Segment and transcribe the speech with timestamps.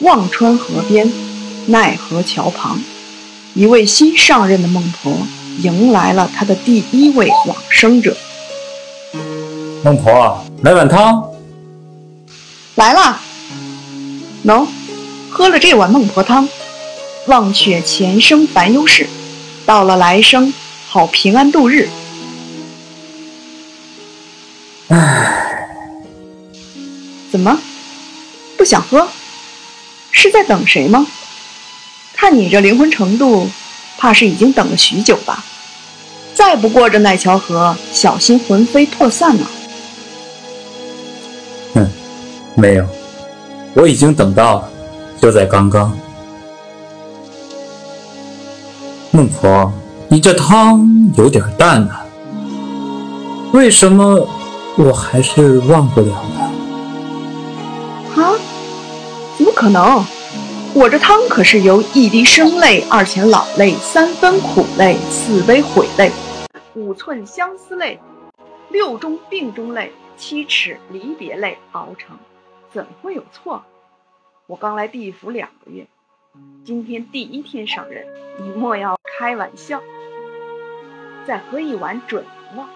[0.00, 1.10] 忘川河边，
[1.66, 2.80] 奈何桥旁，
[3.54, 5.12] 一位新上任的孟婆
[5.58, 8.16] 迎来了她的第一位往生者。
[9.84, 11.22] 孟婆，来碗汤。
[12.76, 13.20] 来了。
[14.46, 14.66] 喏，
[15.30, 16.48] 喝了这碗孟婆汤，
[17.26, 19.06] 忘却前生烦忧事，
[19.66, 20.54] 到了来生
[20.88, 21.90] 好平安度日。
[24.88, 25.68] 唉，
[27.30, 27.58] 怎么
[28.56, 29.06] 不想喝？
[30.10, 31.06] 是在等谁吗？
[32.14, 33.48] 看你这灵魂程度，
[33.96, 35.42] 怕是已经等了许久吧。
[36.34, 39.46] 再不过这奈桥河，小心魂飞魄散呢。
[41.74, 41.88] 哼，
[42.54, 42.86] 没有，
[43.74, 44.70] 我已经等到了，
[45.20, 45.96] 就在刚刚。
[49.12, 49.72] 孟婆，
[50.08, 52.04] 你这汤有点淡啊，
[53.52, 54.28] 为什么？
[54.76, 56.49] 我还是忘不了呢。
[59.60, 60.02] 可能？
[60.74, 66.10] 我这汤可是由一滴生泪、二钱老泪、三分苦泪、四杯悔泪、
[66.74, 68.00] 五寸相思泪、
[68.70, 72.16] 六中病中泪、七尺离别泪熬成，
[72.72, 73.62] 怎会有错？
[74.46, 75.86] 我刚来地府两个月，
[76.64, 78.06] 今天第一天上任，
[78.38, 79.82] 你莫要开玩笑。
[81.26, 82.24] 再喝一碗准
[82.56, 82.66] 了。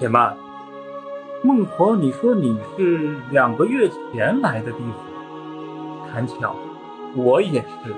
[0.00, 0.36] 且慢，
[1.46, 6.56] 孟婆，你说你是两个月前来的地府，谈巧，
[7.14, 7.94] 我也是。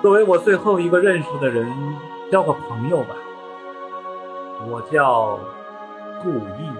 [0.00, 1.68] 作为我最后一个认识的人，
[2.30, 3.16] 交个朋友吧。
[4.70, 5.40] 我叫
[6.22, 6.70] 顾意。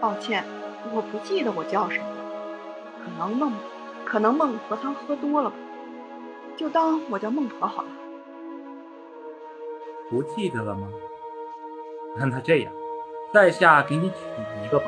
[0.00, 0.42] 抱歉，
[0.94, 2.16] 我不记得我叫什么了，
[3.04, 3.52] 可能孟，
[4.06, 5.56] 可能孟婆汤喝多了吧，
[6.56, 7.88] 就当我叫孟婆好了。
[10.08, 10.88] 不记得了吗？
[12.16, 12.72] 那这样，
[13.34, 14.14] 在下给你取
[14.64, 14.84] 一个吧，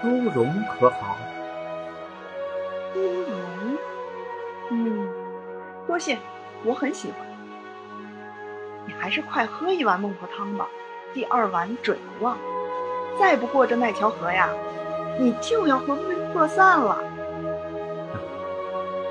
[0.00, 1.16] 朱荣可好？
[2.92, 3.76] 朱荣，
[4.70, 5.08] 嗯，
[5.84, 6.16] 多谢，
[6.62, 7.26] 我很喜欢。
[8.86, 10.68] 你还是快喝一碗孟婆汤吧，
[11.12, 12.38] 第二碗准忘。
[13.18, 14.48] 再不过这奈桥河呀，
[15.18, 17.02] 你就要魂飞魄散了。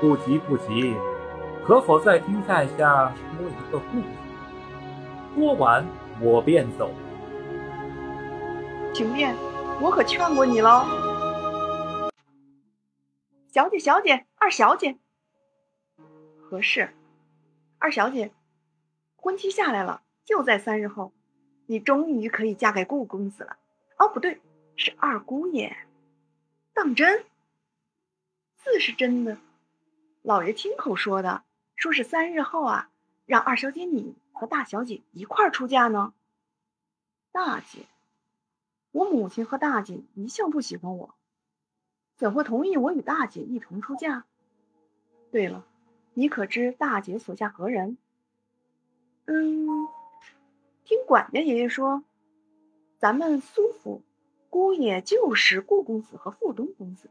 [0.00, 0.96] 不急不急，
[1.66, 4.06] 可否再听在下说一个故事？
[5.36, 5.84] 说完。
[6.20, 6.90] 我便走，
[8.94, 9.34] 请便，
[9.80, 10.86] 我可劝过你喽。
[13.48, 14.96] 小姐，小姐，二小姐，
[16.40, 16.94] 何事？
[17.78, 18.30] 二小姐，
[19.16, 21.12] 婚期下来了，就在三日后，
[21.66, 23.56] 你终于可以嫁给顾公子了。
[23.98, 24.40] 哦，不对，
[24.76, 25.76] 是二姑爷。
[26.72, 27.24] 当真？
[28.56, 29.38] 自是真的，
[30.22, 31.42] 老爷亲口说的，
[31.74, 32.90] 说是三日后啊，
[33.26, 34.14] 让二小姐你。
[34.36, 36.12] 和大小姐一块儿出嫁呢？
[37.30, 37.86] 大姐，
[38.94, 41.16] 我母亲和大姐一向不喜欢我，
[42.16, 44.24] 怎会同意我与大姐一同出嫁？
[45.32, 45.66] 对了，
[46.12, 47.98] 你可知大姐所嫁何人？
[49.24, 49.66] 嗯，
[50.84, 52.04] 听管家爷爷说，
[52.96, 54.02] 咱们苏府
[54.48, 57.10] 姑爷就是顾公子和富东公子，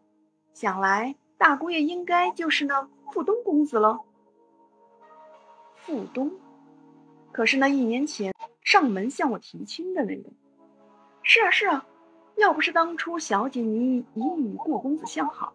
[0.53, 4.00] 想来大姑爷应该就是那富东公子了。
[5.75, 6.31] 富东。
[7.33, 10.29] 可是那一年前上门向我提亲的那个，
[11.23, 11.85] 是啊是啊，
[12.35, 15.53] 要不是当初小姐你已与顾公子相好，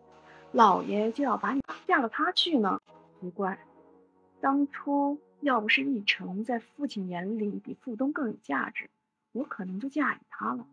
[0.52, 2.80] 老爷就要把你嫁了他去呢。
[3.20, 3.58] 不怪，
[4.40, 8.88] 当初要不是奕成在父亲眼里比富东更有价值，
[9.32, 10.66] 我可能就嫁与他了。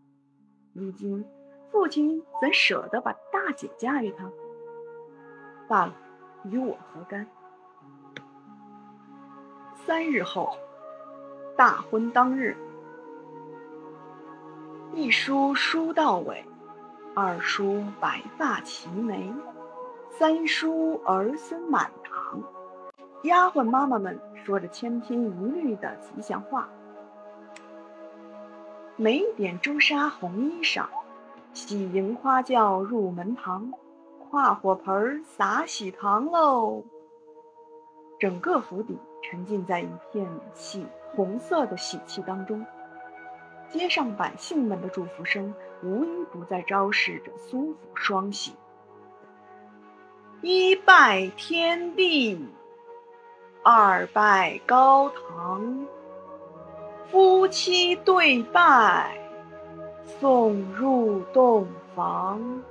[0.74, 1.26] 如今
[1.72, 4.32] 父亲怎舍得把大姐嫁与他？
[5.68, 5.96] 罢了，
[6.46, 7.28] 与我何干？
[9.86, 10.58] 三日后。
[11.58, 12.58] 大婚当日，
[14.96, 16.46] 一梳梳到尾，
[17.14, 19.30] 二梳白发齐眉，
[20.10, 22.42] 三梳儿孙满堂。
[23.24, 26.70] 丫鬟妈妈们说着千篇一律的吉祥话。
[28.96, 30.86] 每点朱砂红衣裳，
[31.52, 33.74] 喜迎花轿入门堂，
[34.30, 36.86] 跨火盆洒喜糖喽。
[38.18, 40.86] 整个府邸沉浸在一片喜。
[41.14, 42.66] 红色的喜气当中，
[43.72, 45.54] 街上百姓们的祝福声
[45.84, 48.54] 无一不在昭示着苏府双喜。
[50.42, 52.48] 一拜天地，
[53.64, 55.86] 二拜高堂，
[57.12, 59.18] 夫妻对拜，
[60.20, 62.62] 送入洞房。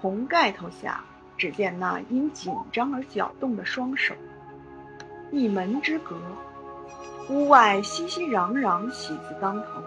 [0.00, 1.04] 红盖头下，
[1.36, 4.14] 只见那因紧张而搅动的双手。
[5.30, 6.16] 一门之隔，
[7.30, 9.80] 屋外熙熙攘攘，喜字当头；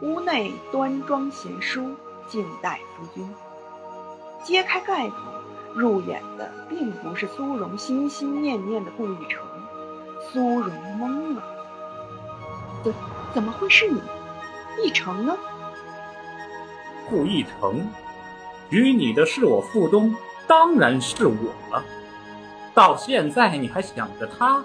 [0.00, 1.92] 屋内端庄贤淑，
[2.28, 3.28] 静待夫君。
[4.44, 5.16] 揭开盖头，
[5.74, 9.42] 入眼的并不是苏荣心心念念的顾玉成。
[10.30, 10.70] 苏荣
[11.00, 11.42] 懵了，
[12.84, 12.94] 怎
[13.34, 14.00] 怎么会是你？
[14.80, 15.36] 一成呢？
[17.10, 17.84] 顾一成，
[18.70, 20.14] 与你的是我傅东，
[20.46, 21.82] 当然是我了。
[22.72, 24.62] 到现在你还想着他？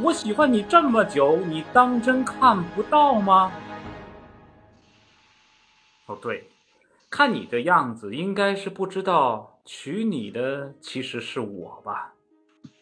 [0.00, 3.52] 我喜欢你这么久，你当真看不到吗？
[6.06, 6.50] 哦，对，
[7.10, 12.14] 看你的样子，应该是不知道娶你的其实是我吧？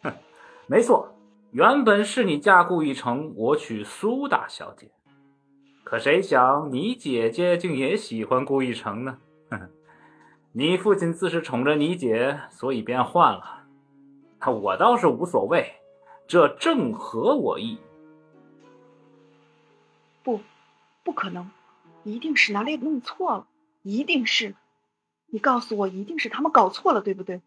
[0.03, 0.13] 哼，
[0.67, 1.15] 没错，
[1.51, 4.91] 原本是你嫁顾一成，我娶苏大小姐。
[5.83, 9.19] 可谁想你姐姐竟也喜欢顾一成呢？
[9.51, 9.69] 哼，
[10.53, 13.65] 你父亲自是宠着你姐，所以便换了。
[14.47, 15.80] 我倒是无所谓。
[16.31, 17.77] 这正合我意。
[20.23, 20.39] 不，
[21.03, 21.51] 不可能，
[22.05, 23.47] 一定是哪里弄错了，
[23.83, 24.55] 一定是。
[25.27, 27.43] 你告诉我，一定是他们搞错了，对不对？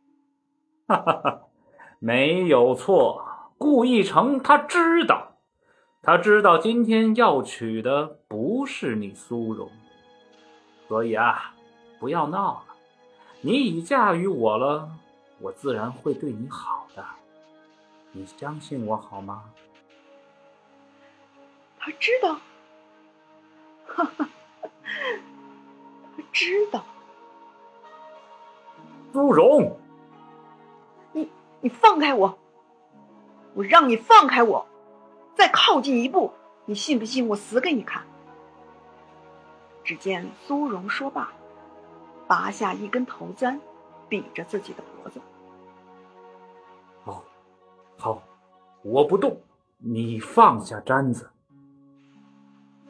[0.86, 1.42] 哈哈哈，
[2.00, 3.24] 没有错。
[3.58, 5.38] 顾一成他知道，
[6.02, 9.72] 他知道今天要娶的不是你苏荣，
[10.90, 11.56] 所以啊，
[12.02, 12.76] 不要闹了。
[13.40, 14.92] 你已嫁于我了，
[15.40, 17.06] 我自然会对你好的。
[18.16, 19.44] 你相信我好吗？
[21.80, 22.36] 他知道，
[23.88, 24.30] 哈哈，
[26.16, 26.86] 他知道。
[29.12, 29.78] 苏荣，
[31.12, 31.30] 你
[31.60, 32.38] 你放开我！
[33.56, 34.66] 我让你放开我！
[35.36, 36.32] 再靠近一步，
[36.66, 38.06] 你信不信我死给你看？
[39.84, 41.34] 只见苏荣说罢，
[42.28, 43.60] 拔下一根头簪，
[44.08, 45.20] 比着自己的脖子。
[48.04, 48.22] 好，
[48.82, 49.38] 我不动，
[49.78, 51.30] 你放下簪子，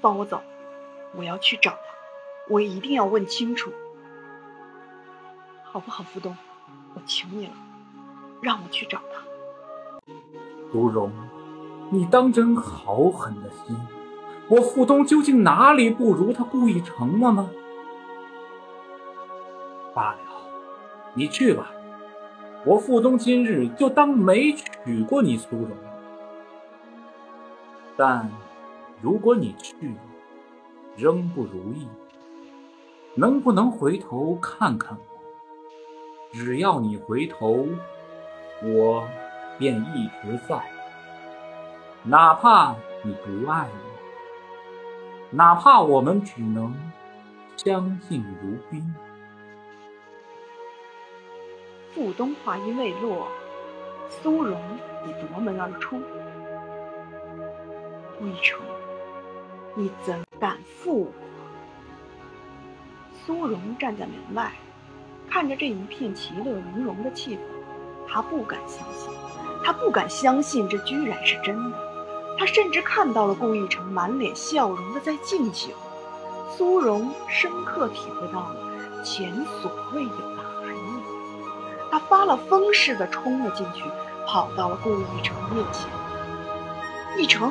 [0.01, 0.41] 放我走，
[1.15, 1.77] 我要去找他，
[2.49, 3.71] 我一定要问清楚，
[5.65, 6.35] 好不好，傅东？
[6.95, 7.53] 我求你了，
[8.41, 10.11] 让我去找他。
[10.71, 11.11] 如荣，
[11.91, 13.77] 你当真好狠的心！
[14.47, 17.51] 我傅东究竟哪里不如他顾一成了吗？
[19.93, 20.19] 罢了，
[21.13, 21.71] 你去吧。
[22.65, 25.71] 我傅东今日就当没娶过你苏荣，
[27.97, 28.31] 但
[29.01, 29.95] 如果你去了
[30.95, 31.89] 仍不如意，
[33.15, 35.03] 能不能回头看看我？
[36.31, 37.67] 只要你回头，
[38.63, 39.05] 我
[39.57, 40.63] 便一直在，
[42.03, 43.75] 哪怕你不爱我，
[45.31, 46.73] 哪怕我们只能
[47.57, 48.95] 相敬如宾。
[51.93, 53.27] 傅东话音未落，
[54.09, 54.59] 苏荣
[55.05, 56.01] 已夺门而出。
[58.17, 58.59] 顾一成，
[59.75, 61.11] 你怎敢负我？
[63.25, 64.51] 苏荣站在门外，
[65.29, 67.39] 看着这一片其乐融融的气氛，
[68.07, 69.13] 他不敢相信，
[69.63, 71.77] 他不敢相信这居然是真的。
[72.39, 75.69] 他甚至看到了顾一成满脸笑容的在敬酒。
[76.49, 78.55] 苏荣深刻体会到了
[79.03, 80.42] 前所未有的。
[82.03, 83.83] 他发了疯似的冲了进去，
[84.27, 85.89] 跑到了顾一成面前。
[87.17, 87.49] 一成，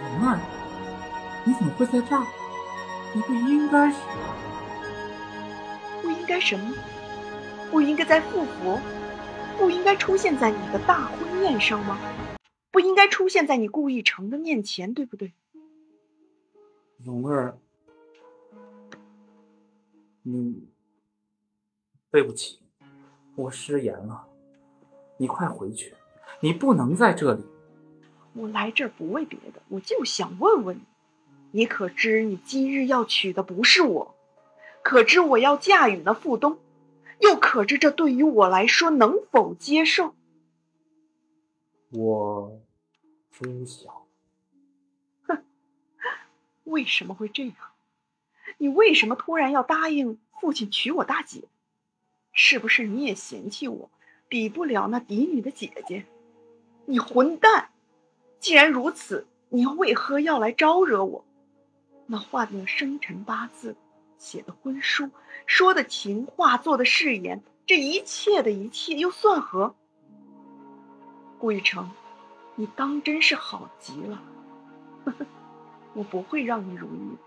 [0.00, 0.38] 蓉儿，
[1.44, 2.24] 你怎么会在这儿？
[3.12, 3.96] 你不应该是……
[6.00, 6.72] 不应该什么？
[7.72, 8.78] 不应该在富府？
[9.58, 11.98] 不应该出现在你的大婚宴上吗？
[12.70, 15.32] 不应该出现在你顾一成的面前，对不对？
[17.02, 17.58] 蓉儿，
[20.22, 20.68] 你。
[22.10, 22.58] 对不起，
[23.36, 24.26] 我失言了。
[25.16, 25.94] 你快回去，
[26.40, 27.44] 你不能在这里。
[28.32, 30.82] 我来这儿不为别的，我就想问问你：
[31.52, 34.14] 你可知你今日要娶的不是我？
[34.82, 36.58] 可知我要嫁与那傅东？
[37.20, 40.14] 又可知这对于我来说能否接受？
[41.90, 42.60] 我
[43.30, 44.06] 知晓。
[45.26, 45.44] 哼，
[46.64, 47.54] 为什么会这样？
[48.58, 51.44] 你为什么突然要答应父亲娶我大姐？
[52.42, 53.90] 是不是你也嫌弃我，
[54.26, 56.06] 比不了那嫡女的姐姐？
[56.86, 57.68] 你混蛋！
[58.38, 61.26] 既然如此，你又为何要来招惹我？
[62.06, 63.76] 那换了生辰八字，
[64.16, 65.10] 写的婚书，
[65.44, 69.74] 说的情话，做的誓言，这一切的一切又算何？
[71.38, 71.90] 顾一成，
[72.54, 74.22] 你当真是好极了！
[75.92, 77.18] 我不会让你如意，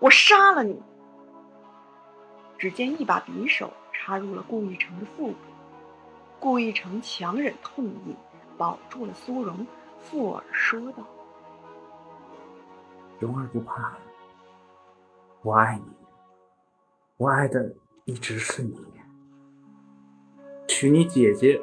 [0.00, 0.82] 我杀了你！
[2.58, 3.72] 只见一把匕首。
[3.98, 5.34] 插入了顾一成的腹部，
[6.38, 8.14] 顾一成强忍痛意，
[8.58, 9.66] 保住了苏荣，
[9.98, 11.02] 附耳说道
[13.18, 13.96] ：“蓉儿不怕，
[15.42, 15.84] 我爱你，
[17.16, 17.74] 我爱的
[18.04, 18.78] 一直是你。
[20.68, 21.58] 娶你姐姐，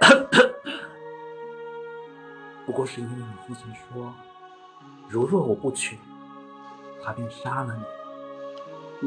[2.64, 4.14] 不过是因为你父亲说，
[5.06, 5.98] 如若我不娶，
[7.02, 7.84] 他便杀了你。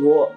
[0.03, 0.31] 我，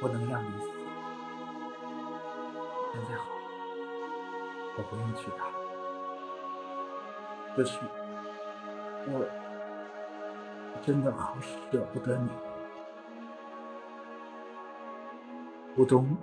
[0.00, 0.68] 不能让你死。
[2.92, 3.24] 现在好，
[4.76, 5.44] 我不用去打，
[7.54, 7.78] 可是
[9.06, 9.26] 我
[10.84, 12.30] 真的好舍不得你。
[15.76, 16.16] 吴东，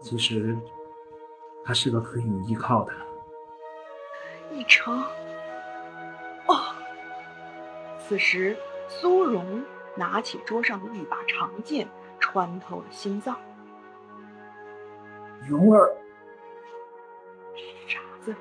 [0.00, 0.58] 其实
[1.64, 2.92] 他是个可以依靠的。
[4.50, 5.00] 一成，
[6.46, 6.74] 哦。
[7.98, 8.56] 此时，
[8.88, 9.64] 苏荣
[9.96, 11.88] 拿起桌上的一把长剑，
[12.20, 13.36] 穿透了心脏。
[15.48, 15.90] 蓉儿，
[17.86, 18.34] 傻子，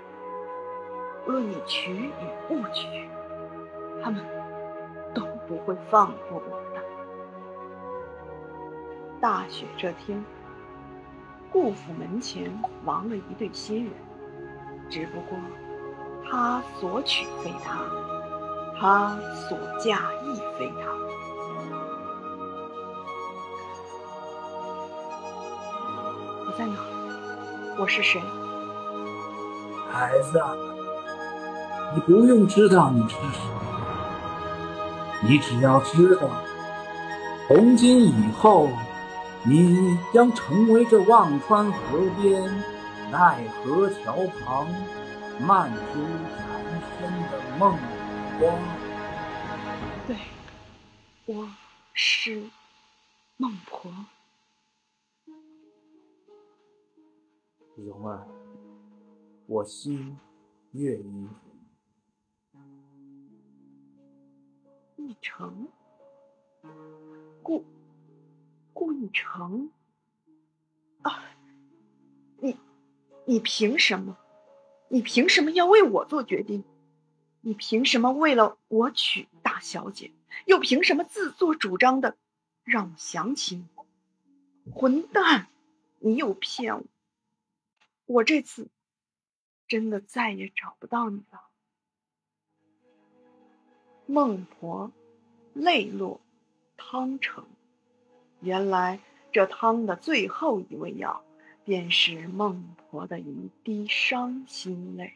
[1.26, 2.12] 无论你娶与
[2.48, 3.10] 不娶，
[4.04, 4.24] 他们
[5.14, 6.82] 都不会放过我的。
[9.22, 10.24] 大雪这天，
[11.52, 12.52] 顾府门前
[12.84, 13.94] 亡了一对新人，
[14.90, 15.38] 只不过
[16.30, 17.80] 他所娶非他，
[18.80, 21.05] 他所嫁亦非她。
[26.58, 26.76] 在哪？
[27.78, 28.22] 我是谁？
[29.92, 30.42] 孩子，
[31.94, 33.42] 你不用知道你是谁，
[35.22, 36.30] 你只要知道，
[37.48, 38.70] 从今以后。
[39.48, 42.42] 你将成为这忘川河边、
[43.12, 44.68] 奈何桥旁、
[45.40, 46.04] 漫珠
[46.36, 47.78] 缠身的孟
[48.40, 48.58] 婆。
[50.08, 50.18] 对，
[51.28, 51.48] 我
[51.94, 52.50] 是
[53.38, 53.92] 孟婆。
[57.84, 58.26] 蓉儿，
[59.48, 60.18] 我心
[60.72, 61.28] 月移。
[64.96, 65.68] 一成，
[67.44, 67.66] 顾。
[68.74, 69.72] 顾一成，
[71.02, 71.24] 啊，
[72.40, 72.58] 你，
[73.26, 74.18] 你凭什么？
[74.90, 76.64] 你凭什么要为我做决定？
[77.42, 80.12] 你凭什么为了我娶大小姐，
[80.46, 82.18] 又凭什么自作主张的
[82.64, 84.72] 让我想起你？
[84.72, 85.48] 混蛋！
[86.00, 86.84] 你又骗我，
[88.06, 88.70] 我这次
[89.68, 91.42] 真的再也找不到你了。
[94.06, 94.92] 孟婆
[95.54, 96.22] 泪落
[96.78, 97.48] 汤成。
[98.42, 99.00] 原来
[99.32, 101.24] 这汤的最后一味药，
[101.64, 105.14] 便是孟婆的一滴伤心泪。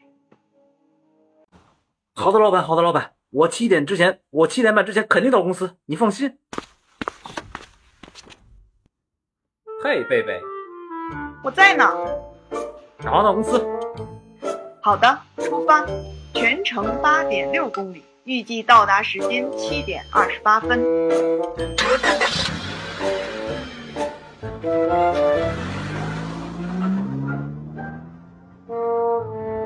[2.14, 6.36] 好的，老板，好的，老板，我七点之前，我七点半之前肯定到公司，你放心。
[9.84, 10.40] 嘿，贝贝，
[11.44, 12.29] 我在呢。
[13.04, 13.64] 马上到公司。
[14.82, 15.84] 好的，出发，
[16.34, 20.80] 全程八点六公里，预计到达时间七点二十八分。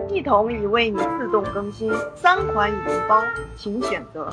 [0.09, 3.21] 系统已为你自动更新三款语音包，
[3.57, 4.33] 请选择。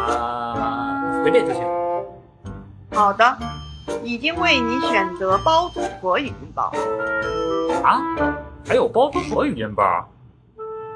[0.00, 1.62] 啊，随便就行。
[2.92, 3.36] 好的，
[4.02, 6.72] 已经为你选择包租婆语音包。
[7.82, 8.02] 啊？
[8.66, 10.08] 还有包租婆语音包？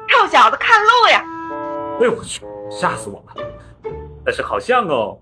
[0.09, 1.25] 臭小子，看路呀！
[2.01, 3.45] 哎呦我去，吓死我了！
[4.25, 5.19] 但是好像哦。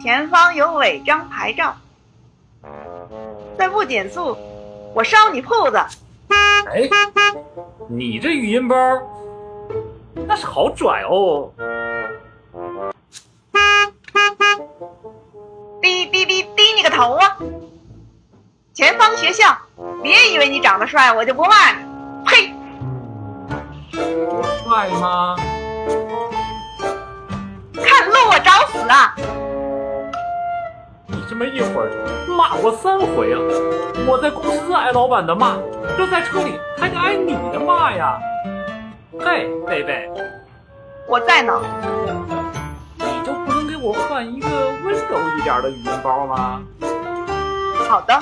[0.00, 1.74] 前方有违章牌照，
[3.58, 4.36] 再不减速，
[4.94, 5.76] 我烧你铺子！
[6.68, 6.88] 哎，
[7.88, 8.76] 你这语音包
[10.26, 11.50] 那是好拽哦！
[17.00, 17.34] 头啊！
[18.74, 19.56] 前方学校，
[20.02, 21.78] 别以为你长得帅我就不骂你！
[22.26, 22.54] 呸！
[23.96, 25.34] 我帅吗？
[27.82, 29.16] 看路我，找死啊！
[31.06, 31.90] 你这么一会儿
[32.36, 33.38] 骂我三回啊！
[34.06, 35.56] 我在公司挨老板的骂，
[35.96, 38.18] 这在车里还得挨你的骂呀！
[39.18, 40.06] 嘿，贝贝，
[41.08, 41.58] 我在呢。
[42.98, 44.48] 你就不能给我换一个
[44.84, 46.60] 温柔一点的语音包吗？
[47.90, 48.16] 好的，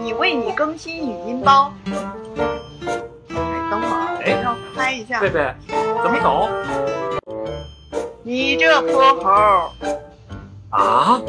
[0.00, 1.72] 已为你更新语音包。
[3.30, 3.34] 哎，
[3.68, 5.20] 等会儿，我要拍一下。
[5.20, 5.52] 贝贝，
[6.04, 6.48] 怎么走？
[8.22, 9.72] 你这泼猴！
[10.70, 11.20] 啊？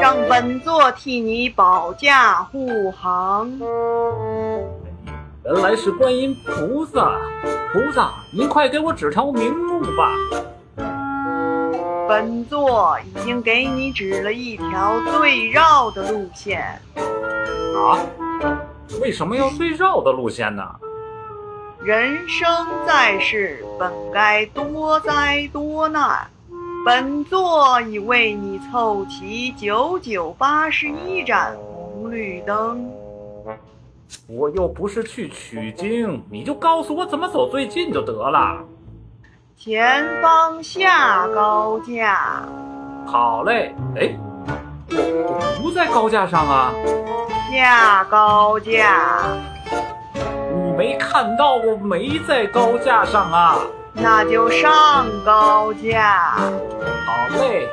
[0.00, 3.52] 让本座替你保驾护航。
[5.44, 7.20] 原来是观音菩萨，
[7.74, 10.08] 菩萨，您快给我指条明路吧。
[12.12, 16.60] 本座已经给你指了一条最绕的路线。
[16.94, 17.96] 啊？
[19.00, 20.62] 为什么要最绕的路线呢？
[21.82, 22.46] 人生
[22.86, 26.28] 在世，本该多灾多难。
[26.84, 32.92] 本座已为你凑齐九九八十一盏红绿灯。
[34.26, 38.62] 我又不是去取经，你就告诉我怎么走最近就得了。
[39.56, 42.42] 前方下高架。
[43.06, 44.16] 好嘞，哎，
[44.90, 46.72] 我我不在高架上啊。
[47.52, 49.22] 下高架。
[50.54, 53.56] 你没看到我没在高架上啊？
[53.92, 56.34] 那就上高架。
[57.06, 57.68] 好嘞，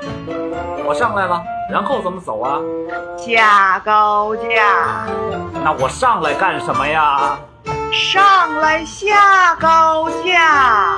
[0.86, 2.59] 我上来了，然后怎么走啊？
[3.17, 5.07] 下高架。
[5.63, 7.39] 那我上来干什么呀？
[7.91, 10.98] 上来下高架。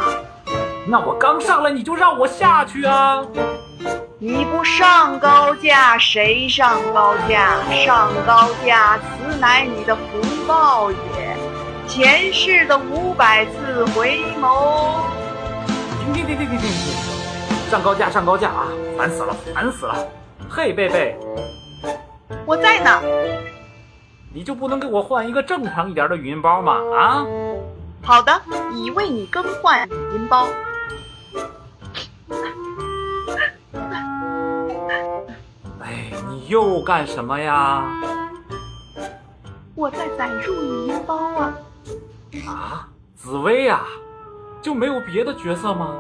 [0.92, 3.26] 那我刚上来你就让我下去啊？
[4.20, 7.64] 你不上高架，谁上高架？
[7.86, 11.38] 上高架，此乃你的福报也。
[11.88, 15.00] 前世的五百次回眸。
[16.04, 16.70] 停停停停停停！
[17.70, 18.68] 上高架上高架啊！
[18.98, 19.96] 烦死了烦死了！
[20.50, 21.18] 嘿，贝贝，
[22.46, 23.02] 我在呢。
[24.34, 26.82] 你就不能给我换一个正常一点的语音包吗？
[26.94, 27.26] 啊？
[28.04, 28.42] 好的，
[28.76, 30.46] 已为你更换语音包。
[35.82, 37.84] 哎，你又干什么呀？
[39.76, 41.54] 我在载入语音包啊。
[42.48, 43.84] 啊，紫薇呀，
[44.62, 45.96] 就没有别的角色吗？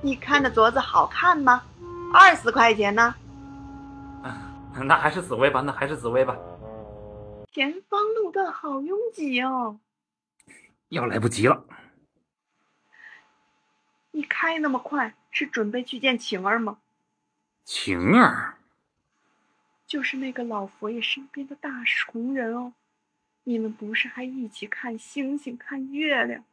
[0.00, 1.62] 你看的镯子好看吗？
[2.12, 3.14] 二十块钱呢。
[4.84, 6.36] 那还是紫薇吧，那还是紫薇吧。
[7.52, 9.78] 前方路段好拥挤哦。
[10.88, 11.62] 要来不及了。
[14.14, 16.78] 你开那么快，是准备去见晴儿吗？
[17.64, 18.54] 晴儿，
[19.88, 21.68] 就是那个老佛爷身边的大
[22.06, 22.72] 红人哦。
[23.42, 26.44] 你们不是还一起看星星、看月亮？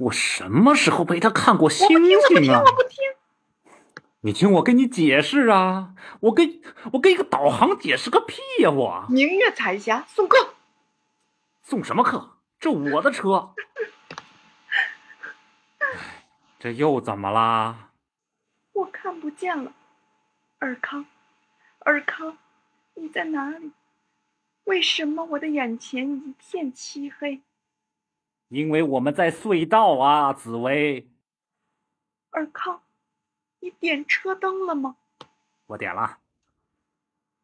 [0.00, 2.62] 我什么时候陪他看过星星啊？
[2.64, 3.72] 我不听，
[4.22, 5.94] 你听我跟你解释啊！
[6.20, 8.70] 我跟我跟一个导航解释个屁呀！
[8.70, 10.54] 我明月彩霞送客，
[11.62, 12.38] 送什么客？
[12.58, 13.54] 这我的车。
[16.62, 17.90] 这又怎么啦？
[18.72, 19.74] 我看不见了，
[20.60, 21.04] 尔康，
[21.80, 22.38] 尔康，
[22.94, 23.72] 你在哪里？
[24.62, 27.40] 为什么我的眼前一片漆黑？
[28.46, 31.08] 因为我们在隧道啊，紫薇。
[32.30, 32.80] 尔康，
[33.58, 34.94] 你点车灯了吗？
[35.66, 36.20] 我点了。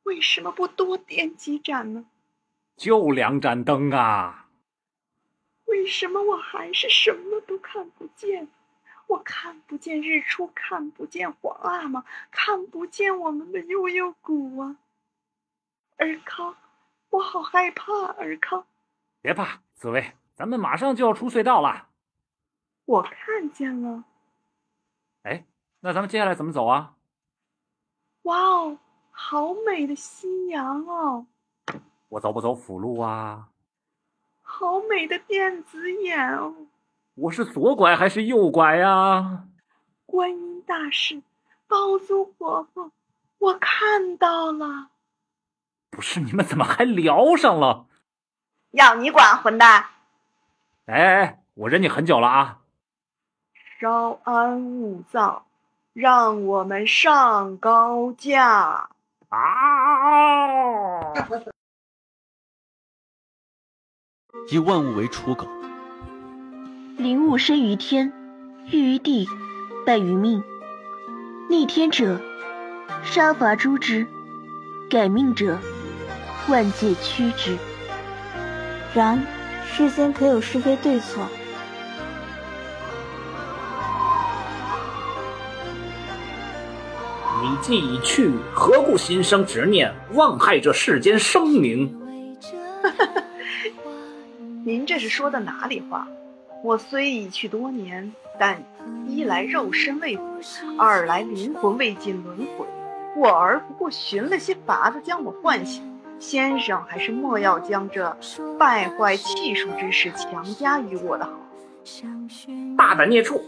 [0.05, 2.07] 为什么不多点几盏呢？
[2.77, 4.49] 就两盏灯啊。
[5.65, 8.47] 为什么我还是什么都看不见？
[9.09, 14.77] 我看不见日出，看不见皇阿玛，看不见我们的悠悠谷啊，
[15.97, 16.55] 尔康。
[17.11, 18.67] 我好害怕，尔康。
[19.23, 21.89] 别怕，紫薇，咱们马上就要出隧道了。
[22.85, 24.05] 我看见了。
[25.23, 25.45] 哎，
[25.81, 26.95] 那咱们接下来怎么走啊？
[28.23, 28.79] 哇哦，
[29.11, 31.27] 好美的夕阳哦！
[32.11, 33.49] 我走不走辅路啊？
[34.43, 36.55] 好美的电子眼哦！
[37.21, 39.45] 我是左拐还是右拐呀？
[40.07, 41.21] 观音大士，
[41.67, 42.93] 包租婆婆，
[43.39, 44.91] 我看到了。
[45.91, 47.87] 不是你们怎么还聊上了？
[48.71, 49.87] 要你管，混蛋！
[50.87, 52.61] 哎哎，我忍你很久了啊！
[53.81, 55.47] 稍安勿躁，
[55.93, 58.91] 让我们上高架。
[59.29, 61.13] 啊！
[64.51, 65.47] 以万物为刍狗，
[66.99, 68.13] 灵物生于天，
[68.73, 69.29] 育于地，
[69.87, 70.43] 败于命。
[71.49, 72.21] 逆天者，
[73.05, 74.05] 杀伐诛之；
[74.91, 75.57] 改命者。
[76.49, 77.57] 万界驱之。
[78.93, 79.25] 然
[79.65, 81.25] 世间可有是非对错？
[87.41, 91.97] 你既已去，何故心生执念，妄害这世间生灵？
[94.67, 96.09] 您这是说的哪里话？
[96.65, 98.63] 我虽已去多年，但
[99.07, 100.23] 一来肉身未腐，
[100.77, 102.67] 二来灵魂未尽轮回，
[103.17, 105.83] 我儿不过寻了些法子将我唤醒。
[106.19, 108.17] 先生还是莫要将这
[108.59, 111.33] 败坏气数之事强加于我的好。
[112.77, 113.41] 大胆孽畜，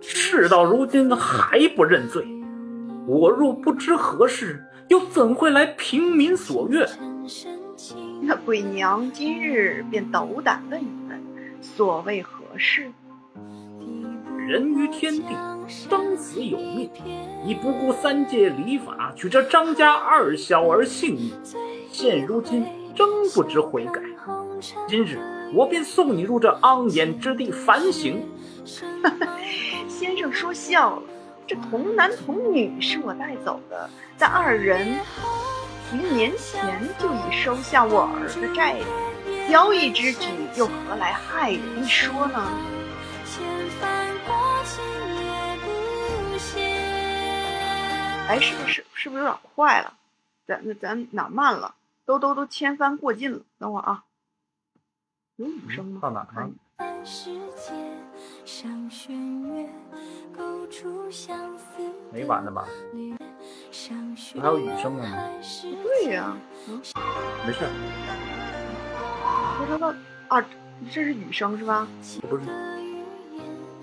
[0.00, 2.26] 事到如今还不认罪，
[3.06, 6.88] 我若不知何事，又怎会来平民所愿？
[8.22, 11.22] 那鬼娘今日便斗胆问一问，
[11.62, 12.90] 所谓何事？
[14.48, 15.36] 人于天地，
[15.68, 16.90] 生死有命，
[17.44, 21.32] 你不顾三界礼法，取这张家二小儿性命。
[21.90, 24.00] 现如今，真不知悔改。
[24.88, 25.18] 今日
[25.54, 28.22] 我便送你入这肮眼之地反省。
[29.88, 31.02] 先生说笑了，
[31.46, 34.98] 这童男童女是我带走的，但二人
[35.92, 38.84] 于年前就已收下我儿的债里，
[39.50, 42.40] 交易之举又何来害人一说呢？
[48.28, 49.94] 哎，是不是是不是有点快了？
[50.46, 51.74] 咱那咱哪慢了？
[52.04, 53.40] 都都都千帆过尽了。
[53.58, 54.04] 等会儿啊，
[55.34, 55.98] 有雨声吗？
[56.00, 56.52] 到哪儿呢？
[62.12, 62.68] 没完呢吧？
[64.40, 65.28] 还有雨声呢吗？
[65.82, 66.36] 对呀、
[66.68, 66.80] 嗯，
[67.44, 67.68] 没事，
[69.58, 69.92] 不知道
[70.28, 70.44] 啊，
[70.90, 71.86] 这是雨声是吧？
[72.28, 72.42] 不是，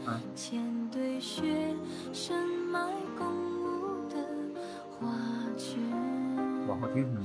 [0.06, 0.20] 嗯，
[6.68, 7.18] 往后听听。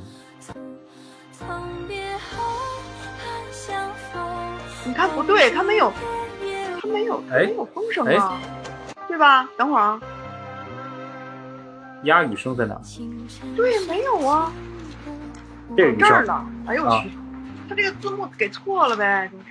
[4.85, 5.93] 你看不对，它没有，
[6.81, 8.39] 它没有，它哎没有风声啊，
[9.07, 9.49] 对吧？
[9.57, 10.01] 等会儿啊，
[12.05, 12.81] 鸭语声在哪儿？
[13.57, 14.53] 对，没有啊，
[15.77, 16.09] 这是雨声。
[16.09, 16.47] 这儿呢。
[16.67, 17.11] 哎呦我啊去，
[17.73, 19.45] 它这个字幕给错了呗，就是。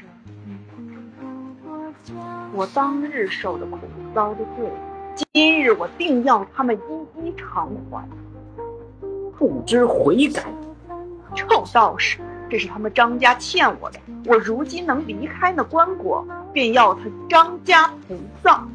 [2.54, 3.80] 我当日受的苦，
[4.14, 4.72] 遭的罪，
[5.34, 6.80] 今日我定要他们
[7.18, 8.08] 一一偿还。
[9.40, 10.44] 不知悔改，
[11.34, 14.00] 臭道士，这是他们张家欠我的。
[14.28, 18.70] 我如今能离开那棺椁，便要他张家陪葬。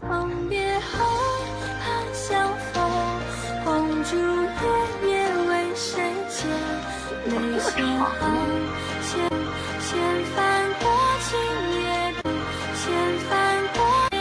[0.00, 1.04] 恒别后，
[1.80, 2.88] 盼相逢。
[3.64, 5.23] 红烛夜夜？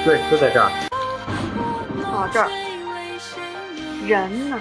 [0.06, 0.70] 对，就在这儿。
[2.12, 2.50] 啊，这儿
[4.06, 4.60] 人呢，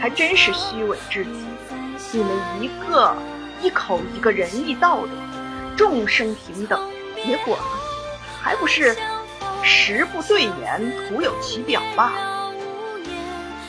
[0.00, 1.46] 还真是虚伪至极。
[2.12, 3.14] 你们一个
[3.62, 5.08] 一口一个仁义道德，
[5.76, 6.78] 众生平等，
[7.24, 7.62] 结果呢，
[8.42, 8.96] 还不是
[9.62, 12.52] 实不对言，徒有其表罢了。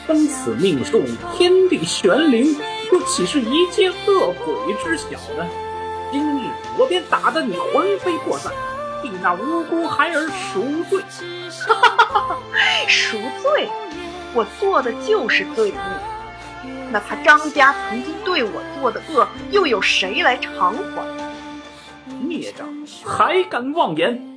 [0.06, 1.02] 生死命数，
[1.36, 2.56] 天地玄灵，
[2.92, 5.46] 又岂是一介恶鬼知晓呢？
[6.10, 6.48] 今日
[6.78, 8.50] 我便打得你魂飞魄散，
[9.02, 11.02] 替那无辜孩儿赎罪。
[11.66, 12.38] 哈哈哈
[12.86, 13.68] 赎罪，
[14.34, 15.80] 我做的就是罪孽。
[16.90, 21.04] 那他张家曾经对我做的恶，又有谁来偿还？
[22.26, 22.66] 孽障，
[23.04, 24.27] 还敢妄言！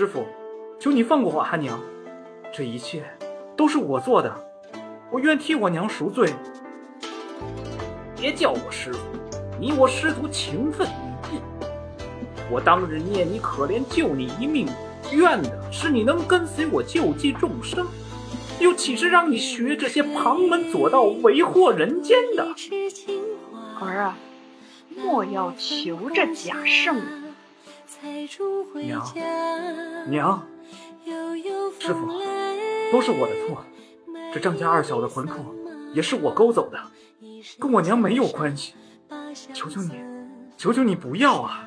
[0.00, 0.24] 师傅，
[0.78, 1.78] 求你放过我阿娘，
[2.50, 3.04] 这一切
[3.54, 4.34] 都是我做的，
[5.10, 6.32] 我愿替我娘赎罪。
[8.16, 9.00] 别叫我师傅，
[9.60, 11.42] 你我师徒情分已尽。
[12.50, 14.66] 我当日念你可怜，救你一命，
[15.12, 17.86] 怨的是你能跟随我救济众生，
[18.58, 22.54] 又岂是让你学这些旁门左道、为祸人间的？
[23.78, 24.16] 儿啊，
[24.96, 27.19] 莫要求这假圣人。
[28.74, 29.04] 娘，
[30.08, 30.42] 娘，
[31.78, 32.06] 师傅，
[32.92, 33.64] 都是我的错。
[34.32, 35.54] 这张家二小的魂魄
[35.92, 36.78] 也是我勾走的，
[37.58, 38.74] 跟我娘没有关系。
[39.52, 39.92] 求求你，
[40.56, 41.66] 求求你不要啊！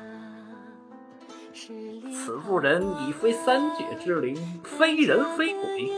[1.52, 5.90] 此妇人已非三界之灵，非人非鬼，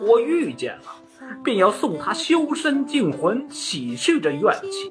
[0.00, 0.84] 我遇见了，
[1.42, 4.90] 便要送她修身净魂，洗去这怨气。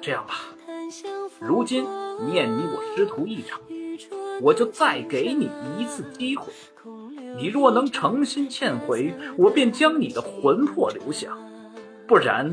[0.00, 0.34] 这样吧，
[1.40, 1.84] 如今
[2.20, 3.60] 念你我师徒一场，
[4.40, 6.52] 我就再给你一次机会。
[7.36, 11.30] 你若能诚心忏悔，我便将你的魂魄留下；
[12.06, 12.52] 不然，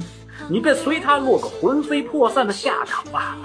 [0.50, 3.38] 你便随他落个魂飞魄散的下场吧。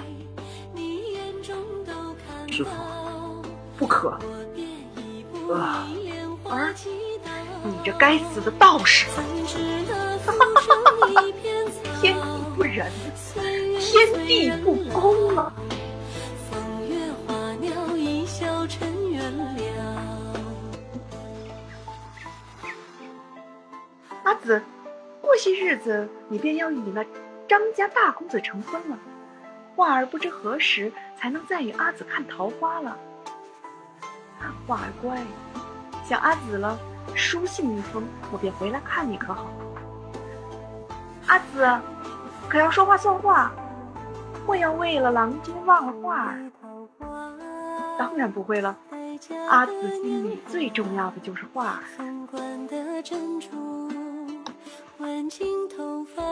[2.49, 2.71] 师傅，
[3.77, 4.17] 不可！
[5.53, 5.87] 啊，
[6.49, 6.73] 儿，
[7.65, 9.07] 你这该死的道士！
[12.01, 12.19] 天地
[12.55, 12.89] 不仁，
[13.79, 15.53] 天地不公啊！
[24.25, 24.59] 阿紫，
[25.21, 27.05] 过些日子你便要与那
[27.47, 28.97] 张家大公子成婚了，
[29.75, 32.97] 画儿不知何时才能再与阿紫看桃花了。
[34.65, 35.21] 画儿乖，
[36.03, 36.75] 想阿紫了，
[37.13, 39.45] 书信一封，我便回来看你，可好？
[41.27, 41.63] 阿紫，
[42.49, 43.51] 可要说话算话，
[44.47, 46.39] 莫要为了郎君忘了画儿。
[47.99, 48.75] 当然不会了，
[49.49, 51.83] 阿紫心里最重要的就是画儿。
[54.97, 56.23] 凤冠的珍珠，挽进头发。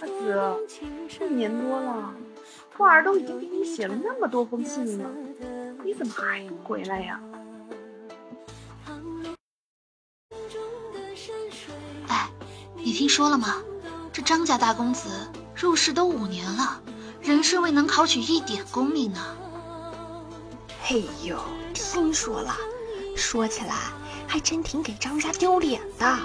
[0.00, 2.14] 阿紫，一年多了，
[2.76, 5.10] 花儿都已经给你写了那么多封信了，
[5.82, 7.20] 你怎么还不回来呀？
[12.08, 12.30] 哎，
[12.76, 13.62] 你听说了吗？
[14.12, 15.08] 这张家大公子
[15.54, 16.82] 入仕都五年了，
[17.22, 19.20] 仍是未能考取一点功名呢。
[20.82, 21.38] 嘿呦，
[21.74, 22.54] 听说了，
[23.18, 23.74] 说起来
[24.26, 26.18] 还真挺给张家丢脸的。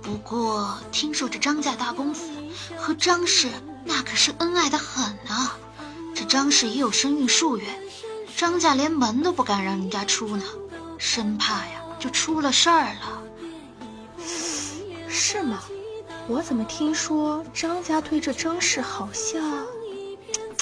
[0.00, 2.22] 不过听说这张家大公子
[2.76, 3.50] 和张氏
[3.84, 5.58] 那可是恩爱的很啊。
[6.14, 7.66] 这张氏也有身孕数月，
[8.36, 10.44] 张家连门都不敢让人家出呢，
[10.96, 13.22] 生怕呀就出了事儿了。
[15.08, 15.62] 是吗？
[16.28, 19.66] 我怎么听说张家对这张氏好像……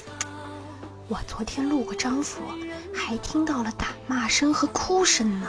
[1.08, 2.40] 我昨天路过张府，
[2.94, 5.48] 还听到了打骂声和哭声呢。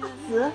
[0.00, 0.52] 阿紫。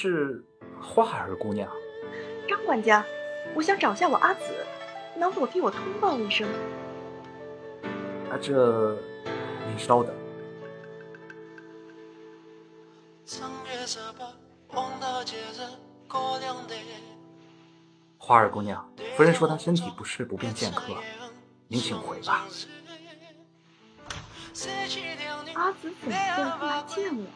[0.00, 0.42] 是
[0.80, 1.70] 花儿姑娘？
[2.48, 3.04] 张管家，
[3.54, 4.44] 我想找下我阿紫，
[5.14, 6.48] 能否替我通报一声？
[8.30, 8.96] 啊，这，
[9.68, 10.14] 您稍等。
[18.16, 20.94] 花儿姑娘，夫人说她身体不适，不便见客，
[21.68, 22.46] 您请回吧。
[25.54, 27.26] 阿紫怎么会不来见我？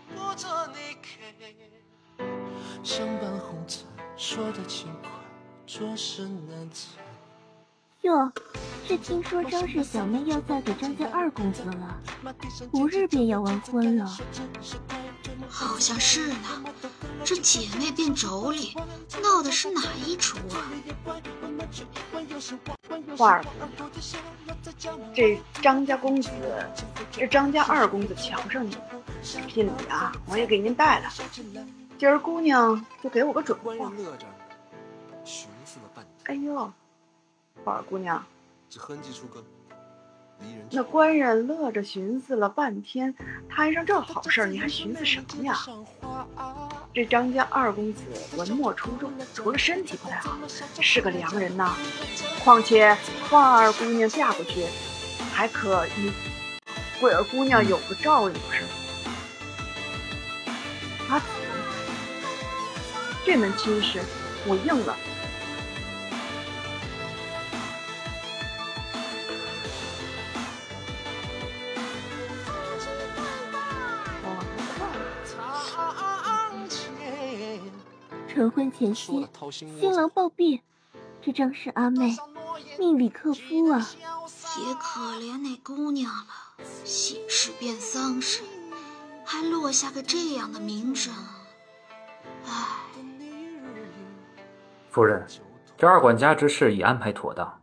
[8.02, 8.30] 哟，
[8.86, 11.98] 这听说张氏小妹要嫁给张家二公子了，
[12.70, 14.18] 不日便要完婚了。
[15.48, 16.62] 好像是呢，
[17.24, 18.76] 这姐妹变妯娌，
[19.22, 20.68] 闹的是哪一出啊？
[23.16, 23.44] 花儿，
[25.14, 26.30] 这张家公子，
[27.10, 28.80] 这张家二公子瞧上你了，
[29.46, 31.08] 聘礼啊，我也给您带了。
[31.98, 33.74] 今儿姑娘就给我个准话。
[36.24, 36.72] 哎呦，
[37.64, 38.24] 花儿姑娘，
[40.70, 43.14] 那官人乐着寻思了半天，
[43.48, 45.56] 摊上这好事儿，你还寻思什么呀？
[46.92, 48.02] 这张家二公子
[48.36, 50.36] 文墨出众，除了身体不太好，
[50.80, 51.74] 是个良人呐。
[52.42, 52.96] 况且
[53.30, 54.66] 花二姑娘嫁过去，
[55.32, 56.10] 还可与
[57.00, 58.64] 桂儿姑娘有个照应，不是？
[61.08, 61.26] 阿紫，
[63.24, 64.00] 这门亲事
[64.46, 64.96] 我应了。
[78.28, 79.26] 成婚前夕，
[79.80, 80.60] 新郎暴毙，
[81.22, 82.16] 这张是阿妹
[82.78, 83.88] 命里克夫啊！
[84.66, 86.26] 也可怜那姑娘了，
[86.84, 88.42] 喜事变丧事，
[89.24, 91.14] 还落下个这样的名声。
[92.46, 92.73] 唉，
[94.94, 95.26] 夫人，
[95.76, 97.60] 这二管家之事已安排妥当。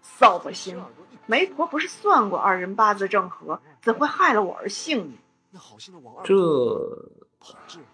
[0.00, 0.82] 扫把星，
[1.26, 5.18] 媒婆不是算过二人八字正合，怎会害了我儿性命？
[6.24, 6.34] 这，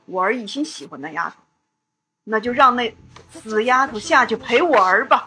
[0.06, 1.36] 我儿一心喜欢那丫头。
[2.22, 2.94] 那就让那
[3.32, 5.26] 死丫头下去陪我儿吧。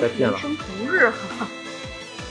[0.00, 1.10] 再见了，生同日，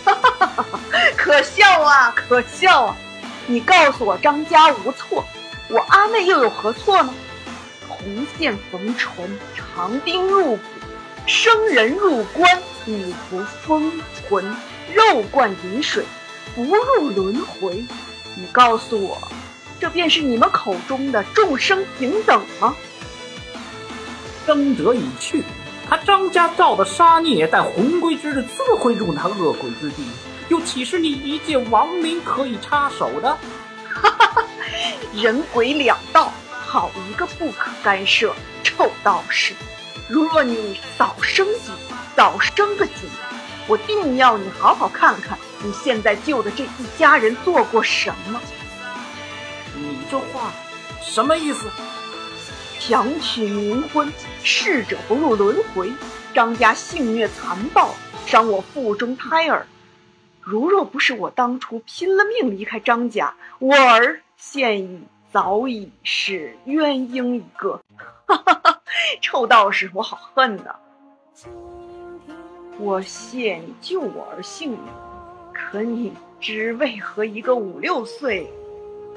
[0.04, 0.80] 哈哈哈哈哈！
[1.16, 2.98] 可笑啊，可笑啊！
[3.46, 5.24] 你告诉我，张家无错，
[5.70, 7.14] 我阿妹又有何错呢？
[7.88, 10.60] 红线缝唇，长钉入骨，
[11.28, 13.92] 生人入棺，女仆封
[14.28, 14.44] 魂，
[14.94, 16.04] 肉灌饮水，
[16.56, 17.86] 不入轮回。
[18.36, 19.22] 你告诉我，
[19.80, 22.76] 这便是你们口中的众生平等吗？
[24.48, 25.44] 争者已去，
[25.90, 30.08] 他张家造的杀孽，待魂归之日，自会入那恶鬼之地，
[30.48, 33.30] 又岂是你一介亡灵可以插手的？
[33.92, 34.44] 哈哈哈，
[35.14, 36.32] 人鬼两道。
[36.52, 38.32] 好一个不可干涉，
[38.64, 39.56] 臭道士！
[40.08, 41.72] 如若你早生几，
[42.16, 43.10] 早生个几，
[43.66, 48.40] 我定要你好好看看，你现在救的这一家人做过什么。
[49.74, 50.52] 你这话
[51.02, 51.66] 什么意思？
[52.90, 54.12] 强取冥婚，
[54.44, 55.94] 逝者不入轮回。
[56.34, 57.94] 张家性虐残暴，
[58.26, 59.68] 伤我腹中胎儿。
[60.42, 67.80] 如若不是我当初拼了命离开张家，我儿现已早已是冤婴一个。
[68.26, 68.82] 哈哈哈！
[69.22, 70.74] 臭道士，我好恨呐！
[72.80, 74.80] 我谢你救我儿性命，
[75.54, 78.52] 可你知为何一个五六岁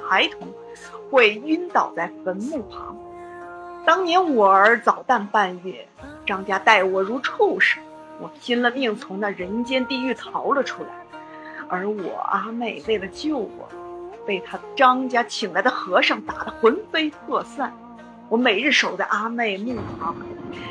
[0.06, 0.46] 孩童
[1.10, 2.94] 会晕倒在坟墓旁？
[3.84, 5.86] 当年我儿早诞半月，
[6.24, 7.82] 张家待我如畜生，
[8.20, 10.90] 我拼了命从那人间地狱逃了出来。
[11.68, 13.68] 而我阿妹为了救我，
[14.24, 17.76] 被他张家请来的和尚打得魂飞魄散。
[18.28, 20.14] 我每日守在阿妹墓旁，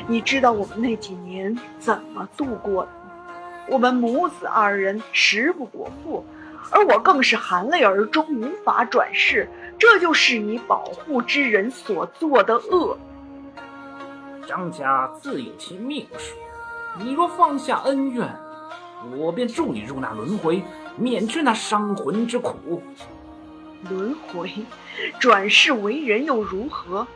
[0.08, 3.24] 你知道我们那几年怎么度过的吗？
[3.68, 6.24] 我们母子二人食不果腹，
[6.70, 9.48] 而我更是含泪而终，无法转世。
[9.78, 12.96] 这就是你保护之人所做的恶。
[14.46, 16.36] 张家自有其命数，
[16.98, 18.28] 你若放下恩怨，
[19.16, 20.62] 我便助你入那轮回，
[20.96, 22.82] 免去那伤魂之苦。
[23.90, 24.50] 轮回，
[25.18, 27.06] 转世为人又如何？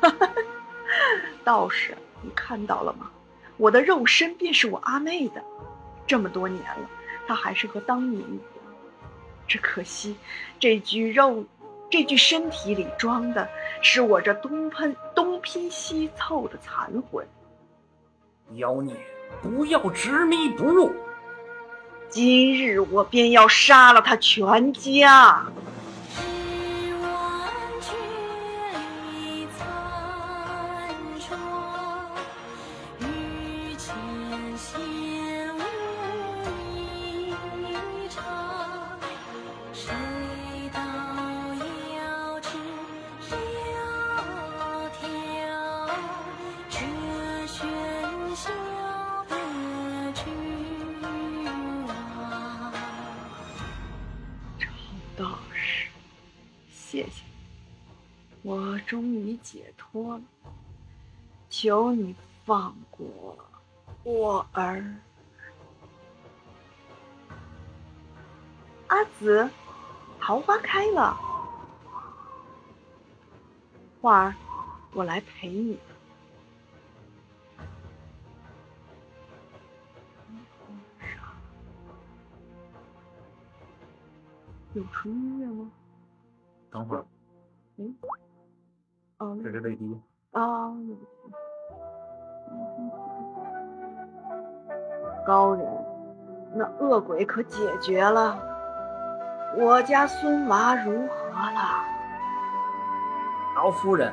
[1.42, 3.10] 道士，你看到了吗？
[3.56, 5.42] 我的肉身便是我阿妹的，
[6.06, 6.88] 这么多年了，
[7.26, 8.22] 她还是和当年。
[9.46, 10.16] 只可惜，
[10.58, 11.44] 这具肉。
[11.90, 13.48] 这具身体里装的
[13.80, 17.24] 是我这东喷东拼西凑的残魂。
[18.54, 18.96] 妖孽，
[19.40, 20.92] 不要执迷不悟！
[22.08, 25.46] 今日我便要杀了他全家！
[56.94, 57.24] 谢谢，
[58.42, 60.22] 我终于解脱了。
[61.50, 63.36] 求你放过
[64.04, 64.94] 我儿，
[68.86, 69.50] 阿紫，
[70.20, 71.18] 桃花开了，
[74.00, 74.34] 花儿，
[74.92, 75.76] 我来陪你。
[84.74, 85.68] 有什么音乐吗？
[86.74, 87.04] 等会儿，
[87.78, 87.94] 嗯，
[89.18, 89.96] 哦，这是泪滴
[90.32, 90.72] 啊。
[95.24, 95.64] 高人，
[96.52, 98.36] 那恶鬼可解决了？
[99.56, 101.60] 我家孙娃如何了？
[103.54, 104.12] 老夫人，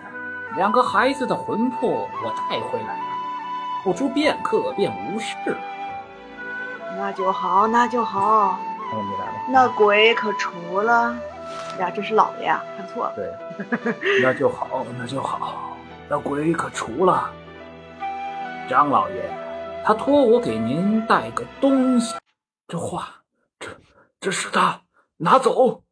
[0.55, 3.03] 两个孩子的魂魄我带回来了，
[3.83, 5.57] 不出片刻便无事了。
[6.95, 8.49] 那就好，那就好。
[8.49, 8.57] 哦，
[8.93, 9.33] 你来了。
[9.49, 11.17] 那鬼可除了？
[11.79, 13.13] 呀，这是老爷啊，看错了。
[13.15, 15.77] 对，那就好，那就好，
[16.09, 17.31] 那鬼可除了。
[18.69, 22.15] 张老爷，他托我给您带个东西。
[22.67, 23.23] 这话，
[23.59, 23.69] 这
[24.19, 24.81] 这是他
[25.17, 25.83] 拿走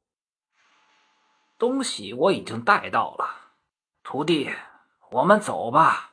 [1.58, 3.30] 东西，我已经带到了。
[4.04, 4.50] 徒弟，
[5.12, 6.12] 我们走吧。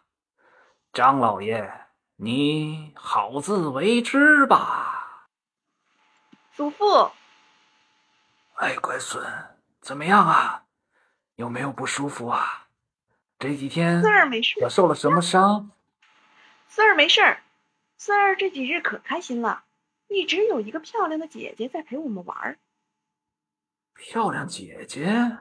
[0.92, 1.72] 张老爷，
[2.16, 5.28] 你好自为之吧。
[6.52, 7.10] 祖父，
[8.56, 9.24] 哎，乖孙。
[9.80, 10.64] 怎么样啊？
[11.36, 12.68] 有没有不舒服啊？
[13.38, 15.70] 这几天孙儿没事，我受了什么伤？
[16.68, 17.42] 孙儿没事儿，
[17.98, 19.64] 孙儿这几日可开心了，
[20.08, 22.58] 一直有一个漂亮的姐姐在陪我们玩儿。
[23.94, 25.36] 漂亮姐姐？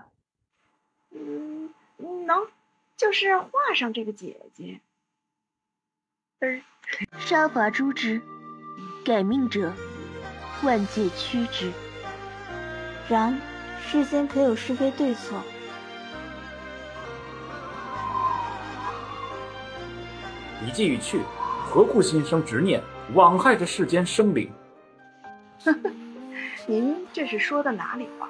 [1.12, 2.48] 嗯，能，
[2.98, 4.82] 就是画上这个姐姐。
[6.40, 6.62] 儿，
[7.18, 8.22] 杀伐诛之，
[9.06, 9.74] 改命者
[10.64, 11.72] 万界驱之。
[13.10, 13.38] 然。
[13.88, 15.38] 世间可有是非对错？
[20.66, 21.20] 一既欲去，
[21.64, 22.82] 何故心生执念，
[23.14, 24.52] 枉害这世间生灵？
[25.64, 25.92] 呵呵，
[26.66, 28.28] 您这是说的哪里话？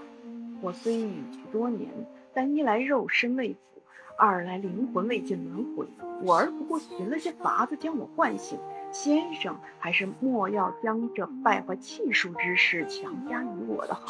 [0.60, 1.90] 我虽已去多年，
[2.34, 3.82] 但一来肉身未腐，
[4.18, 5.88] 二来灵魂未尽轮回，
[6.22, 8.60] 我儿不过寻了些法子将我唤醒。
[8.92, 14.06] 先生，还是莫要将这败坏气数之事强加于我的好。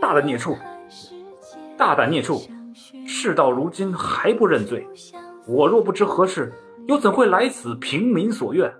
[0.00, 0.56] 大胆孽畜！
[1.76, 2.40] 大胆孽畜！
[3.06, 4.86] 事到如今还不认罪，
[5.46, 6.52] 我若不知何事，
[6.86, 8.72] 又怎会来此平民所愿？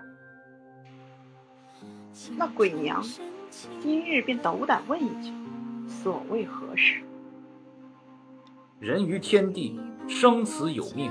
[2.36, 3.02] 那鬼娘
[3.80, 5.32] 今日便斗胆问一句：
[5.88, 7.00] 所谓何事？
[8.78, 11.10] 人于天地，生死有命。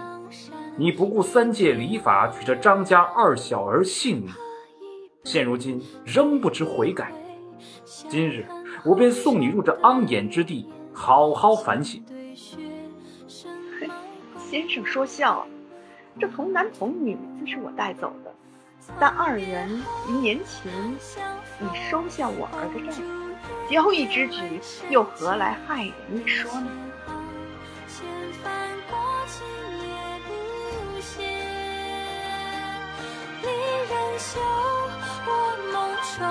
[0.78, 4.30] 你不顾三界礼法，取这张家二小儿性命，
[5.24, 7.12] 现如今仍不知悔改。
[7.86, 8.46] 今日
[8.86, 12.06] 我便送你入这肮眼之地，好好反省。
[14.38, 15.48] 先生说笑了，
[16.20, 18.32] 这童男童女自是我带走的，
[19.00, 20.72] 但二人于年前
[21.60, 23.02] 已收下我儿的债，
[23.70, 26.70] 交易之举又何来害人一说呢？
[34.18, 34.40] 袖，
[35.28, 35.30] 我
[35.74, 35.76] 梦
[36.18, 36.26] 中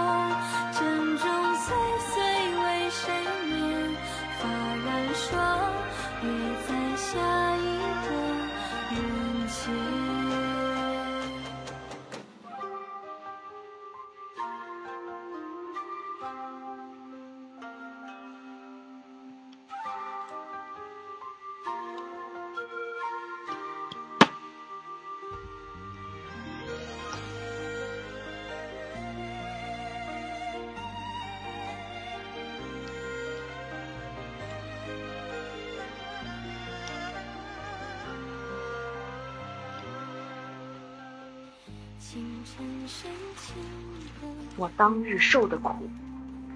[44.56, 45.74] 我当日受的苦，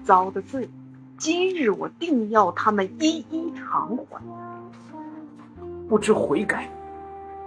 [0.03, 0.69] 遭的罪，
[1.17, 4.21] 今日我定要他们一一偿还。
[5.89, 6.69] 不知悔改，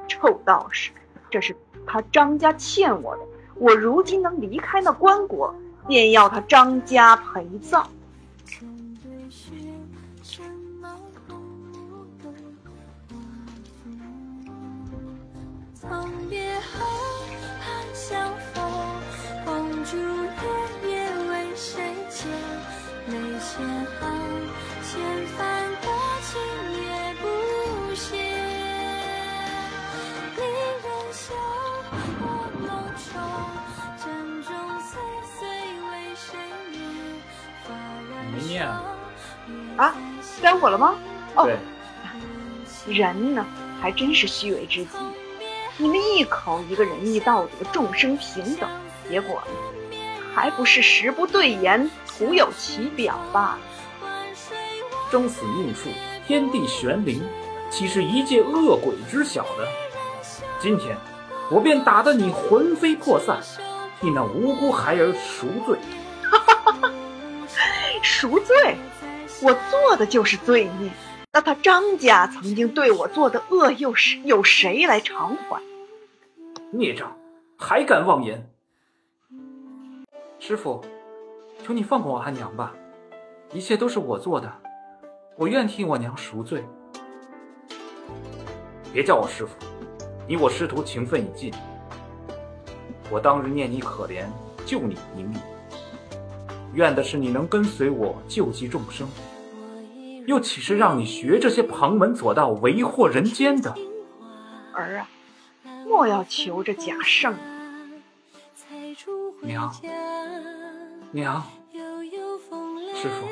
[0.09, 0.91] 臭道士，
[1.31, 1.57] 这是
[1.87, 3.23] 他张家欠我的，
[3.57, 5.53] 我如今能离开那棺椁，
[5.87, 7.89] 便要他张家陪葬。
[38.35, 38.83] 没念啊
[39.76, 39.95] 啊，
[40.41, 40.95] 该我了吗？
[41.35, 41.49] 哦，
[42.87, 43.45] 人呢，
[43.80, 44.91] 还真是虚伪之极。
[45.78, 48.68] 你们一口一个仁义道德、众生平等，
[49.09, 49.97] 结果呢，
[50.35, 53.59] 还不是食不对言，徒有其表罢了。
[55.11, 55.91] 生死命数，
[56.26, 57.22] 天地玄灵，
[57.70, 59.68] 岂是一介恶鬼知晓的？
[60.61, 60.97] 今天
[61.51, 63.41] 我便打得你魂飞魄散，
[64.01, 65.78] 替那无辜孩儿赎罪。
[68.23, 68.77] 赎罪，
[69.43, 70.93] 我做的就是罪孽。
[71.33, 75.61] 那他张家曾经对我做的恶，又是有谁来偿还？
[76.70, 77.18] 孽障，
[77.59, 78.49] 还敢妄言！
[80.39, 80.85] 师傅，
[81.66, 82.73] 求你放过我阿娘吧，
[83.53, 84.53] 一切都是我做的，
[85.37, 86.64] 我愿替我娘赎罪。
[88.93, 89.57] 别叫我师傅，
[90.29, 91.53] 你我师徒情分已尽。
[93.11, 94.27] 我当日念你可怜，
[94.64, 95.41] 救你一命，
[96.75, 99.07] 愿的是你能跟随我救济众生，
[100.27, 103.75] 又岂是让你学这些旁门左道、为祸人间的？
[104.73, 105.09] 儿啊，
[105.87, 107.35] 莫要求这假圣。
[109.43, 109.75] 娘，
[111.11, 111.43] 娘，
[112.95, 113.27] 师傅，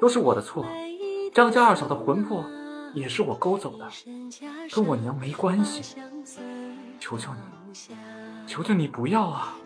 [0.00, 0.66] 都是我的错。
[1.32, 2.44] 张家二嫂的魂魄
[2.92, 3.88] 也是我勾走的，
[4.74, 5.96] 跟我娘没关系。
[7.00, 7.40] 求求你，
[8.46, 9.56] 求求你不要啊！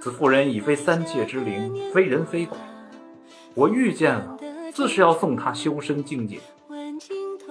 [0.00, 2.56] 此妇人已非三界之灵，非人非鬼。
[3.54, 4.38] 我遇见了，
[4.72, 6.40] 自是要送她修身境界，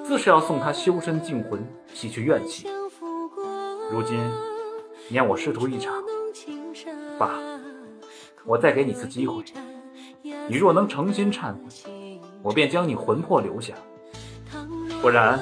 [0.06, 2.68] 自是要送她修身净魂，洗去怨气。
[3.92, 4.18] 如今
[5.10, 5.94] 念我师徒一场，
[7.20, 7.32] 爸，
[8.46, 9.44] 我再给你次机会，
[10.48, 13.74] 你若能诚心忏悔，我便将你魂魄留下；
[15.02, 15.40] 不然，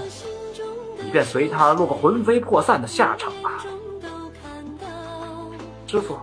[1.04, 3.64] 你便随他落个魂飞魄散的下场吧。
[5.88, 6.18] 师傅，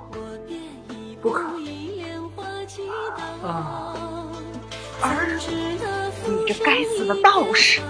[6.52, 7.80] 这该死的道士！
[7.80, 7.86] 哈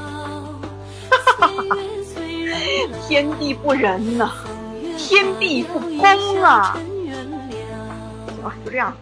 [1.27, 1.77] 哈哈哈！
[3.09, 4.33] 天地不仁呐、
[4.97, 6.17] 天地不公啊！
[6.17, 6.77] 行了，
[8.65, 8.97] 就这样。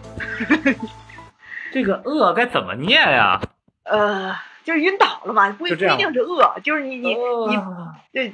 [1.71, 3.39] 这个恶该怎么念呀？
[3.83, 7.15] 呃，就是晕倒了嘛，不不一定是恶，就是你你
[7.49, 8.29] 你啊对